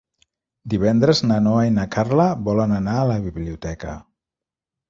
Divendres 0.73 1.21
na 1.31 1.37
Noa 1.49 1.67
i 1.71 1.75
na 1.77 1.85
Carla 1.97 2.27
volen 2.49 2.75
anar 2.81 2.97
a 3.03 3.07
la 3.13 3.19
biblioteca. 3.29 3.95